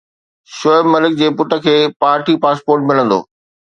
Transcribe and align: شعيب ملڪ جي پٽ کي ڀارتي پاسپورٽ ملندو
شعيب 0.59 0.85
ملڪ 0.93 1.13
جي 1.19 1.27
پٽ 1.41 1.51
کي 1.67 1.75
ڀارتي 2.01 2.35
پاسپورٽ 2.47 2.89
ملندو 2.89 3.19